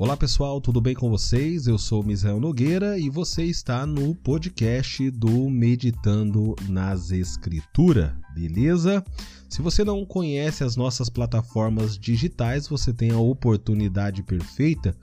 Olá 0.00 0.16
pessoal, 0.16 0.60
tudo 0.60 0.80
bem 0.80 0.94
com 0.94 1.10
vocês? 1.10 1.66
Eu 1.66 1.76
sou 1.76 2.04
Misael 2.04 2.38
Nogueira 2.38 2.96
e 2.96 3.10
você 3.10 3.42
está 3.42 3.84
no 3.84 4.14
podcast 4.14 5.10
do 5.10 5.50
Meditando 5.50 6.54
nas 6.68 7.10
Escrituras, 7.10 8.12
beleza? 8.32 9.04
Se 9.48 9.60
você 9.60 9.82
não 9.82 10.06
conhece 10.06 10.62
as 10.62 10.76
nossas 10.76 11.08
plataformas 11.08 11.98
digitais, 11.98 12.68
você 12.68 12.92
tem 12.92 13.10
a 13.10 13.18
oportunidade 13.18 14.22
perfeita, 14.22 14.96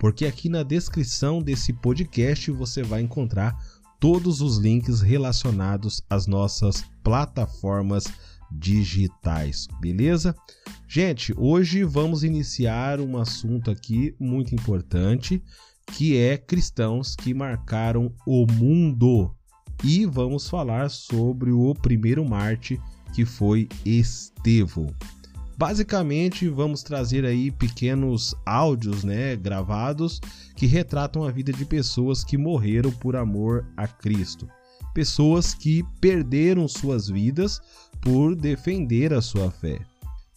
porque 0.00 0.26
aqui 0.26 0.48
na 0.48 0.64
descrição 0.64 1.40
desse 1.40 1.72
podcast 1.72 2.50
você 2.50 2.82
vai 2.82 3.02
encontrar 3.02 3.56
todos 4.00 4.40
os 4.40 4.56
links 4.56 5.00
relacionados 5.00 6.02
às 6.10 6.26
nossas 6.26 6.82
plataformas 7.04 8.02
digitais, 8.02 8.29
beleza? 9.80 10.34
Gente, 10.88 11.32
hoje 11.36 11.84
vamos 11.84 12.24
iniciar 12.24 13.00
um 13.00 13.16
assunto 13.16 13.70
aqui 13.70 14.14
muito 14.18 14.54
importante, 14.54 15.42
que 15.86 16.16
é 16.16 16.36
cristãos 16.36 17.14
que 17.14 17.32
marcaram 17.32 18.12
o 18.26 18.46
mundo. 18.52 19.34
E 19.82 20.04
vamos 20.04 20.48
falar 20.48 20.90
sobre 20.90 21.50
o 21.52 21.74
primeiro 21.74 22.24
Marte, 22.24 22.80
que 23.14 23.24
foi 23.24 23.68
Estevão. 23.84 24.94
Basicamente, 25.56 26.48
vamos 26.48 26.82
trazer 26.82 27.24
aí 27.24 27.50
pequenos 27.50 28.34
áudios, 28.46 29.04
né, 29.04 29.36
gravados 29.36 30.18
que 30.56 30.66
retratam 30.66 31.22
a 31.22 31.30
vida 31.30 31.52
de 31.52 31.64
pessoas 31.66 32.24
que 32.24 32.38
morreram 32.38 32.90
por 32.90 33.14
amor 33.14 33.66
a 33.76 33.86
Cristo. 33.86 34.48
Pessoas 34.94 35.54
que 35.54 35.84
perderam 36.00 36.66
suas 36.66 37.08
vidas 37.08 37.60
por 38.00 38.34
defender 38.34 39.12
a 39.12 39.20
sua 39.20 39.50
fé. 39.50 39.80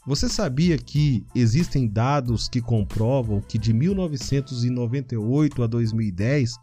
Você 0.05 0.27
sabia 0.27 0.77
que 0.77 1.25
existem 1.33 1.87
dados 1.87 2.49
que 2.49 2.61
comprovam 2.61 3.39
que 3.39 3.57
de 3.57 3.71
1998 3.71 5.63
a 5.63 5.67
2010 5.67 6.55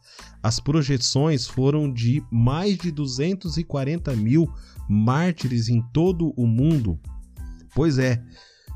as 0.43 0.61
projeções 0.61 1.47
foram 1.47 1.91
de 1.91 2.23
mais 2.31 2.77
de 2.77 2.91
240 2.91 4.15
mil 4.15 4.47
mártires 4.87 5.71
em 5.71 5.81
todo 5.91 6.35
o 6.37 6.47
mundo? 6.47 7.01
Pois 7.75 7.99
é, 7.99 8.23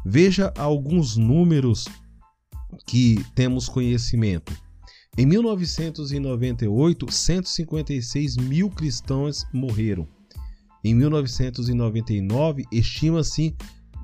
veja 0.07 0.51
alguns 0.57 1.19
números 1.19 1.87
que 2.87 3.23
temos 3.35 3.69
conhecimento. 3.69 4.64
Em 5.17 5.25
1998, 5.27 7.12
156 7.12 8.37
mil 8.37 8.69
cristãos 8.69 9.47
morreram. 9.53 10.09
Em 10.83 10.93
1999, 10.93 12.65
estima-se 12.73 13.55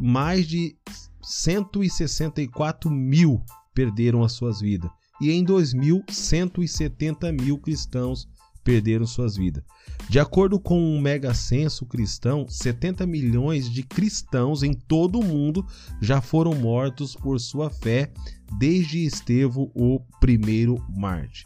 mais 0.01 0.47
de 0.47 0.77
164 1.21 2.89
mil 2.91 3.43
perderam 3.75 4.23
as 4.23 4.33
suas 4.33 4.61
vidas. 4.61 4.91
E 5.21 5.33
em 5.33 5.43
2000, 5.43 6.05
170 6.09 7.33
mil 7.33 7.59
cristãos 7.59 8.29
perderam 8.71 9.05
suas 9.05 9.37
vidas. 9.37 9.65
De 10.09 10.21
acordo 10.21 10.61
com 10.61 10.81
um 10.81 11.01
mega 11.01 11.35
censo 11.35 11.85
cristão, 11.85 12.47
70 12.49 13.05
milhões 13.05 13.69
de 13.69 13.83
cristãos 13.83 14.63
em 14.63 14.73
todo 14.73 15.19
o 15.19 15.25
mundo 15.25 15.67
já 16.01 16.21
foram 16.21 16.55
mortos 16.55 17.17
por 17.17 17.41
sua 17.41 17.69
fé 17.69 18.13
desde 18.59 19.05
Estevão, 19.05 19.73
o 19.75 20.01
primeiro 20.21 20.81
Marte. 20.89 21.45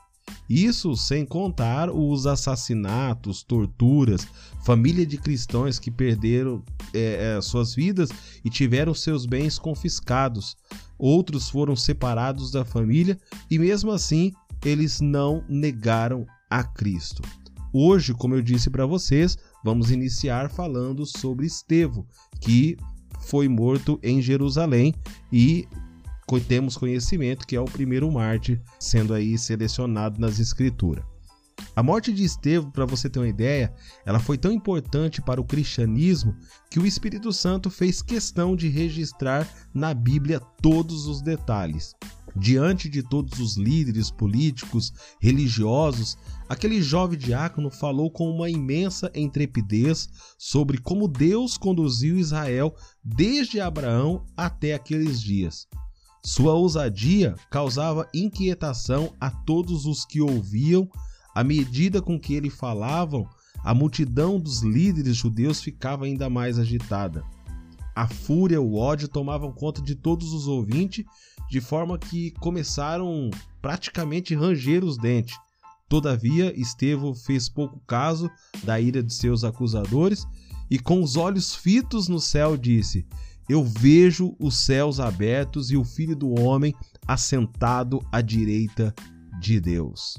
Isso 0.50 0.94
sem 0.96 1.24
contar 1.24 1.88
os 1.90 2.26
assassinatos, 2.26 3.42
torturas, 3.42 4.28
família 4.62 5.06
de 5.06 5.16
cristãos 5.16 5.78
que 5.78 5.90
perderam 5.90 6.62
é, 6.92 7.36
é, 7.36 7.40
suas 7.40 7.74
vidas 7.74 8.10
e 8.44 8.50
tiveram 8.50 8.92
seus 8.92 9.24
bens 9.24 9.58
confiscados. 9.58 10.58
Outros 10.98 11.48
foram 11.48 11.74
separados 11.74 12.50
da 12.50 12.66
família 12.66 13.18
e, 13.50 13.58
mesmo 13.58 13.90
assim, 13.90 14.30
eles 14.62 15.00
não 15.00 15.42
negaram 15.48 16.26
a 16.54 16.62
Cristo. 16.62 17.20
Hoje, 17.72 18.14
como 18.14 18.36
eu 18.36 18.40
disse 18.40 18.70
para 18.70 18.86
vocês, 18.86 19.36
vamos 19.64 19.90
iniciar 19.90 20.48
falando 20.48 21.04
sobre 21.04 21.46
Estevão, 21.46 22.06
que 22.40 22.76
foi 23.22 23.48
morto 23.48 23.98
em 24.00 24.22
Jerusalém 24.22 24.94
e 25.32 25.66
temos 26.48 26.76
conhecimento 26.76 27.46
que 27.46 27.54
é 27.54 27.60
o 27.60 27.64
primeiro 27.64 28.10
mártir 28.10 28.60
sendo 28.78 29.14
aí 29.14 29.36
selecionado 29.36 30.20
nas 30.20 30.38
escrituras. 30.38 31.04
A 31.74 31.82
morte 31.82 32.12
de 32.12 32.22
Estevão, 32.22 32.70
para 32.70 32.86
você 32.86 33.10
ter 33.10 33.18
uma 33.18 33.28
ideia, 33.28 33.74
ela 34.06 34.20
foi 34.20 34.38
tão 34.38 34.52
importante 34.52 35.20
para 35.20 35.40
o 35.40 35.44
cristianismo 35.44 36.36
que 36.70 36.78
o 36.78 36.86
Espírito 36.86 37.32
Santo 37.32 37.68
fez 37.68 38.00
questão 38.00 38.54
de 38.54 38.68
registrar 38.68 39.48
na 39.74 39.92
Bíblia 39.92 40.40
todos 40.62 41.06
os 41.06 41.20
detalhes. 41.20 41.94
Diante 42.36 42.88
de 42.88 43.02
todos 43.02 43.38
os 43.38 43.56
líderes 43.56 44.10
políticos, 44.10 44.92
religiosos, 45.20 46.18
aquele 46.48 46.82
jovem 46.82 47.18
diácono 47.18 47.70
falou 47.70 48.10
com 48.10 48.28
uma 48.28 48.50
imensa 48.50 49.10
intrepidez 49.14 50.08
sobre 50.36 50.78
como 50.78 51.06
Deus 51.06 51.56
conduziu 51.56 52.18
Israel 52.18 52.74
desde 53.04 53.60
Abraão 53.60 54.26
até 54.36 54.74
aqueles 54.74 55.20
dias. 55.20 55.68
Sua 56.24 56.54
ousadia 56.54 57.36
causava 57.50 58.08
inquietação 58.12 59.12
a 59.20 59.30
todos 59.30 59.84
os 59.84 60.04
que 60.04 60.20
ouviam. 60.20 60.88
À 61.34 61.44
medida 61.44 62.00
com 62.00 62.18
que 62.18 62.34
ele 62.34 62.48
falava, 62.48 63.22
a 63.62 63.74
multidão 63.74 64.40
dos 64.40 64.62
líderes 64.62 65.16
judeus 65.16 65.60
ficava 65.60 66.06
ainda 66.06 66.30
mais 66.30 66.58
agitada. 66.58 67.22
A 67.94 68.08
fúria, 68.08 68.60
o 68.60 68.74
ódio 68.74 69.06
tomavam 69.06 69.52
conta 69.52 69.80
de 69.80 69.94
todos 69.94 70.32
os 70.32 70.48
ouvintes, 70.48 71.04
de 71.50 71.60
forma 71.60 71.98
que 71.98 72.30
começaram 72.32 73.30
praticamente 73.60 74.34
ranger 74.34 74.84
os 74.84 74.96
dentes. 74.98 75.36
Todavia, 75.88 76.58
Estevão 76.58 77.14
fez 77.14 77.48
pouco 77.48 77.80
caso 77.86 78.30
da 78.62 78.80
ira 78.80 79.02
de 79.02 79.12
seus 79.12 79.44
acusadores 79.44 80.26
e, 80.70 80.78
com 80.78 81.02
os 81.02 81.16
olhos 81.16 81.54
fitos 81.54 82.08
no 82.08 82.18
céu, 82.18 82.56
disse: 82.56 83.06
eu 83.48 83.62
vejo 83.62 84.34
os 84.38 84.56
céus 84.56 84.98
abertos 84.98 85.70
e 85.70 85.76
o 85.76 85.84
Filho 85.84 86.16
do 86.16 86.40
Homem 86.40 86.74
assentado 87.06 88.00
à 88.10 88.20
direita 88.20 88.94
de 89.38 89.60
Deus. 89.60 90.16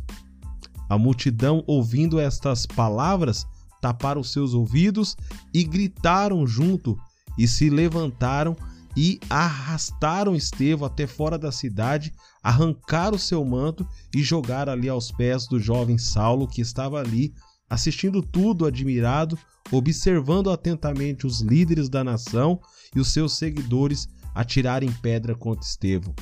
A 0.88 0.98
multidão, 0.98 1.64
ouvindo 1.66 2.20
estas 2.20 2.68
palavras, 2.68 3.46
taparam 3.82 4.24
seus 4.24 4.54
ouvidos 4.54 5.18
e 5.52 5.64
gritaram 5.64 6.46
junto, 6.46 6.98
e 7.38 7.48
se 7.48 7.70
levantaram 7.70 8.56
e 8.96 9.20
arrastaram 9.30 10.36
Estevão 10.36 10.88
até 10.88 11.06
fora 11.06 11.38
da 11.38 11.52
cidade, 11.52 12.14
arrancaram 12.42 13.18
seu 13.18 13.44
manto 13.44 13.88
e 14.14 14.24
jogaram 14.24 14.72
ali 14.72 14.88
aos 14.88 15.12
pés 15.12 15.48
do 15.48 15.60
jovem 15.60 15.98
Saulo, 15.98 16.48
que 16.48 16.62
estava 16.62 17.00
ali 17.00 17.34
assistindo 17.70 18.22
tudo 18.22 18.66
admirado, 18.66 19.38
observando 19.72 20.50
atentamente 20.50 21.26
os 21.26 21.42
líderes 21.42 21.90
da 21.90 22.04
nação 22.04 22.60
e 22.96 23.00
os 23.00 23.12
seus 23.12 23.38
seguidores 23.38 24.08
atirarem 24.34 24.92
pedra 24.92 25.36
contra 25.36 25.66
Estevão. 25.66 26.14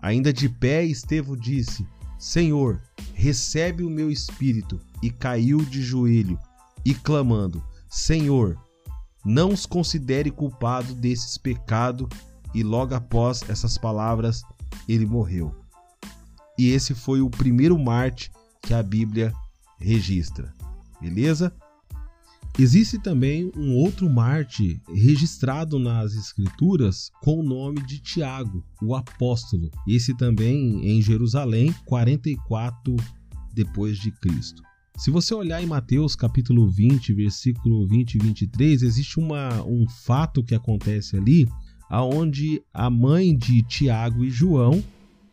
Ainda 0.00 0.32
de 0.32 0.48
pé, 0.48 0.84
Estevão 0.84 1.36
disse: 1.36 1.86
Senhor, 2.18 2.80
recebe 3.12 3.82
o 3.82 3.90
meu 3.90 4.10
espírito, 4.10 4.80
e 5.02 5.10
caiu 5.10 5.58
de 5.58 5.82
joelho, 5.82 6.38
e 6.84 6.94
clamando: 6.94 7.62
Senhor, 7.88 8.58
não 9.24 9.50
os 9.50 9.66
considere 9.66 10.30
culpado 10.30 10.94
desses 10.94 11.38
pecados. 11.38 12.08
E 12.54 12.62
logo 12.62 12.94
após 12.94 13.42
essas 13.48 13.76
palavras, 13.76 14.42
ele 14.88 15.06
morreu. 15.06 15.54
E 16.58 16.68
esse 16.68 16.94
foi 16.94 17.20
o 17.20 17.30
primeiro 17.30 17.76
Marte 17.78 18.30
que 18.62 18.72
a 18.72 18.82
Bíblia 18.82 19.32
registra. 19.78 20.52
Beleza? 21.00 21.52
Existe 22.56 23.00
também 23.00 23.50
um 23.56 23.74
outro 23.74 24.08
Marte 24.08 24.80
registrado 24.88 25.76
nas 25.76 26.14
escrituras 26.14 27.10
com 27.20 27.40
o 27.40 27.42
nome 27.42 27.84
de 27.84 27.98
Tiago, 27.98 28.64
o 28.80 28.94
apóstolo. 28.94 29.72
Esse 29.88 30.16
também 30.16 30.86
em 30.88 31.02
Jerusalém, 31.02 31.74
44 31.84 32.94
depois 33.52 33.98
de 33.98 34.12
Cristo. 34.12 34.62
Se 34.96 35.10
você 35.10 35.34
olhar 35.34 35.60
em 35.60 35.66
Mateus 35.66 36.14
capítulo 36.14 36.68
20, 36.68 37.12
versículo 37.14 37.84
20 37.86 38.14
e 38.14 38.18
23, 38.18 38.82
existe 38.82 39.18
uma, 39.18 39.62
um 39.64 39.88
fato 39.88 40.42
que 40.42 40.54
acontece 40.54 41.16
ali, 41.16 41.48
aonde 41.90 42.62
a 42.72 42.88
mãe 42.88 43.36
de 43.36 43.62
Tiago 43.62 44.24
e 44.24 44.30
João, 44.30 44.82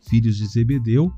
filhos 0.00 0.36
de 0.36 0.46
Zebedeu, 0.46 1.12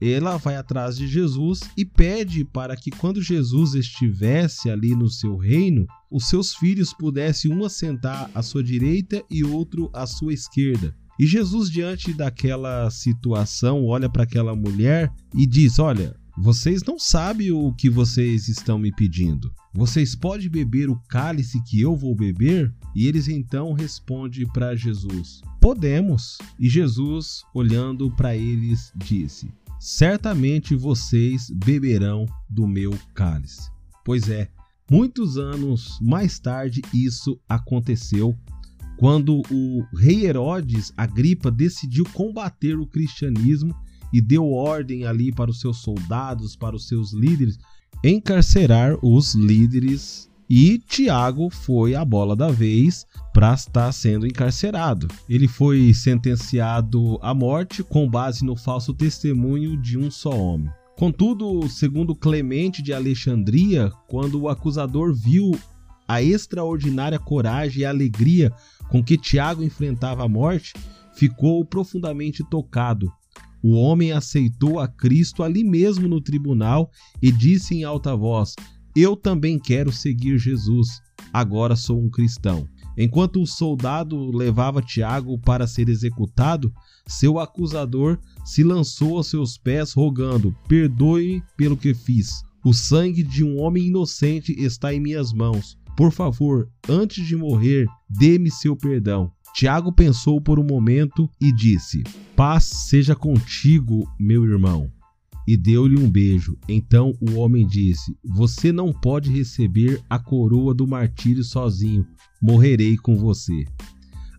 ela 0.00 0.38
vai 0.38 0.56
atrás 0.56 0.96
de 0.96 1.06
Jesus 1.06 1.60
e 1.76 1.84
pede 1.84 2.44
para 2.44 2.74
que 2.74 2.90
quando 2.90 3.22
Jesus 3.22 3.74
estivesse 3.74 4.70
ali 4.70 4.96
no 4.96 5.08
seu 5.08 5.36
reino, 5.36 5.86
os 6.10 6.28
seus 6.28 6.54
filhos 6.54 6.92
pudessem 6.92 7.52
um 7.52 7.64
assentar 7.64 8.28
à 8.34 8.42
sua 8.42 8.64
direita 8.64 9.22
e 9.30 9.44
outro 9.44 9.90
à 9.92 10.06
sua 10.06 10.32
esquerda. 10.32 10.96
E 11.20 11.26
Jesus, 11.26 11.70
diante 11.70 12.12
daquela 12.12 12.90
situação, 12.90 13.84
olha 13.84 14.08
para 14.08 14.24
aquela 14.24 14.56
mulher 14.56 15.12
e 15.36 15.46
diz: 15.46 15.78
Olha, 15.78 16.16
Vocês 16.36 16.82
não 16.82 16.98
sabem 16.98 17.52
o 17.52 17.72
que 17.74 17.90
vocês 17.90 18.48
estão 18.48 18.78
me 18.78 18.90
pedindo. 18.90 19.52
Vocês 19.74 20.14
podem 20.14 20.48
beber 20.48 20.88
o 20.88 20.98
cálice 21.08 21.62
que 21.64 21.80
eu 21.80 21.94
vou 21.94 22.14
beber? 22.14 22.72
E 22.94 23.06
eles 23.06 23.28
então 23.28 23.72
respondem 23.74 24.46
para 24.46 24.74
Jesus: 24.74 25.42
Podemos. 25.60 26.38
E 26.58 26.68
Jesus, 26.68 27.42
olhando 27.54 28.10
para 28.10 28.34
eles, 28.34 28.90
disse: 28.96 29.52
Certamente 29.78 30.74
vocês 30.74 31.50
beberão 31.50 32.24
do 32.48 32.66
meu 32.66 32.98
cálice. 33.14 33.70
Pois 34.02 34.30
é, 34.30 34.50
muitos 34.90 35.36
anos 35.36 35.98
mais 36.00 36.38
tarde 36.38 36.80
isso 36.94 37.38
aconteceu 37.46 38.34
quando 38.96 39.42
o 39.50 39.84
rei 39.96 40.26
Herodes 40.26 40.92
Agripa 40.96 41.50
decidiu 41.50 42.04
combater 42.12 42.78
o 42.78 42.86
cristianismo 42.86 43.74
e 44.12 44.20
deu 44.20 44.50
ordem 44.52 45.04
ali 45.04 45.32
para 45.32 45.50
os 45.50 45.60
seus 45.60 45.78
soldados, 45.78 46.54
para 46.56 46.76
os 46.76 46.86
seus 46.86 47.12
líderes, 47.12 47.58
encarcerar 48.04 48.98
os 49.02 49.34
líderes. 49.34 50.30
E 50.50 50.78
Tiago 50.78 51.48
foi 51.48 51.94
a 51.94 52.04
bola 52.04 52.36
da 52.36 52.50
vez 52.50 53.06
para 53.32 53.54
estar 53.54 53.90
sendo 53.92 54.26
encarcerado. 54.26 55.08
Ele 55.28 55.48
foi 55.48 55.94
sentenciado 55.94 57.18
à 57.22 57.32
morte 57.32 57.82
com 57.82 58.08
base 58.08 58.44
no 58.44 58.54
falso 58.54 58.92
testemunho 58.92 59.80
de 59.80 59.96
um 59.96 60.10
só 60.10 60.30
homem. 60.30 60.70
Contudo, 60.96 61.68
segundo 61.70 62.14
Clemente 62.14 62.82
de 62.82 62.92
Alexandria, 62.92 63.90
quando 64.06 64.42
o 64.42 64.48
acusador 64.48 65.14
viu 65.14 65.52
a 66.06 66.22
extraordinária 66.22 67.18
coragem 67.18 67.82
e 67.82 67.84
alegria 67.84 68.52
com 68.90 69.02
que 69.02 69.16
Tiago 69.16 69.62
enfrentava 69.62 70.24
a 70.24 70.28
morte, 70.28 70.74
ficou 71.14 71.64
profundamente 71.64 72.44
tocado. 72.48 73.10
O 73.62 73.74
homem 73.74 74.12
aceitou 74.12 74.80
a 74.80 74.88
Cristo 74.88 75.42
ali 75.42 75.62
mesmo 75.62 76.08
no 76.08 76.20
tribunal 76.20 76.90
e 77.22 77.30
disse 77.30 77.74
em 77.74 77.84
alta 77.84 78.16
voz: 78.16 78.54
Eu 78.96 79.14
também 79.16 79.58
quero 79.58 79.92
seguir 79.92 80.38
Jesus. 80.38 80.88
Agora 81.32 81.76
sou 81.76 82.02
um 82.02 82.10
cristão. 82.10 82.66
Enquanto 82.96 83.40
o 83.40 83.46
soldado 83.46 84.36
levava 84.36 84.82
Tiago 84.82 85.38
para 85.38 85.66
ser 85.66 85.88
executado, 85.88 86.72
seu 87.06 87.38
acusador 87.38 88.18
se 88.44 88.62
lançou 88.62 89.16
aos 89.16 89.28
seus 89.28 89.56
pés, 89.56 89.92
rogando: 89.92 90.54
Perdoe 90.68 91.42
pelo 91.56 91.76
que 91.76 91.94
fiz. 91.94 92.42
O 92.64 92.72
sangue 92.72 93.22
de 93.22 93.42
um 93.42 93.60
homem 93.60 93.86
inocente 93.86 94.52
está 94.58 94.92
em 94.94 95.00
minhas 95.00 95.32
mãos. 95.32 95.76
Por 95.96 96.12
favor, 96.12 96.68
antes 96.88 97.26
de 97.26 97.36
morrer, 97.36 97.86
dê-me 98.08 98.50
seu 98.50 98.76
perdão. 98.76 99.30
Tiago 99.54 99.92
pensou 99.92 100.40
por 100.40 100.58
um 100.58 100.64
momento 100.64 101.28
e 101.40 101.52
disse: 101.52 102.02
Paz 102.34 102.64
seja 102.64 103.14
contigo, 103.14 104.08
meu 104.18 104.44
irmão. 104.44 104.90
E 105.46 105.56
deu-lhe 105.56 105.98
um 105.98 106.10
beijo. 106.10 106.56
Então 106.68 107.12
o 107.20 107.38
homem 107.38 107.66
disse: 107.66 108.16
Você 108.24 108.72
não 108.72 108.92
pode 108.92 109.30
receber 109.30 110.00
a 110.08 110.18
coroa 110.18 110.72
do 110.72 110.86
martírio 110.86 111.44
sozinho. 111.44 112.06
Morrerei 112.40 112.96
com 112.96 113.16
você. 113.16 113.64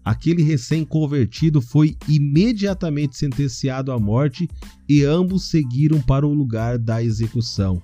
Aquele 0.04 0.44
recém-convertido 0.44 1.62
foi 1.62 1.96
imediatamente 2.10 3.18
sentenciado 3.18 3.92
à 3.92 4.00
morte 4.00 4.50
e 4.90 5.04
ambos 5.04 5.50
seguiram 5.50 6.02
para 6.02 6.28
o 6.28 6.34
lugar 6.34 6.78
da 6.78 7.02
execução. 7.02 7.82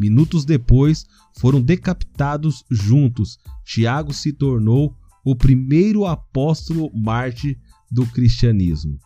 Minutos 0.00 0.44
depois, 0.44 1.04
foram 1.38 1.60
decapitados 1.60 2.64
juntos. 2.70 3.38
Tiago 3.64 4.14
se 4.14 4.32
tornou 4.32 4.94
o 5.24 5.34
primeiro 5.34 6.04
apóstolo 6.06 6.90
mártir 6.94 7.58
do 7.90 8.06
cristianismo. 8.06 8.98